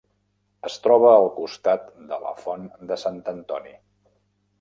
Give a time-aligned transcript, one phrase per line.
[0.69, 3.75] Es troba al costat de la font de Sant Antoni.